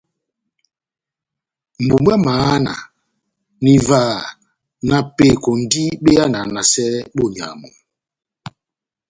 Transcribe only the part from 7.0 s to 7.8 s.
bonyamu.